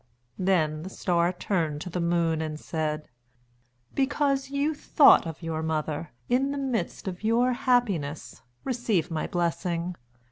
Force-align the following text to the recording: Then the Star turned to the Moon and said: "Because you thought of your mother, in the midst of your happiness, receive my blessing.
Then 0.39 0.81
the 0.81 0.89
Star 0.89 1.31
turned 1.31 1.79
to 1.81 1.89
the 1.91 1.99
Moon 2.01 2.41
and 2.41 2.59
said: 2.59 3.07
"Because 3.93 4.49
you 4.49 4.73
thought 4.73 5.27
of 5.27 5.43
your 5.43 5.61
mother, 5.61 6.09
in 6.27 6.49
the 6.49 6.57
midst 6.57 7.07
of 7.07 7.23
your 7.23 7.53
happiness, 7.53 8.41
receive 8.63 9.11
my 9.11 9.27
blessing. 9.27 9.95